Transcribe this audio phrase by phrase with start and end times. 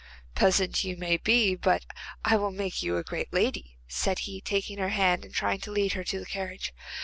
[0.33, 1.85] 'Peasant you may be, but
[2.25, 5.71] I will make you a great lady,' said he, taking her hand and trying to
[5.71, 6.73] lead her to the carriage.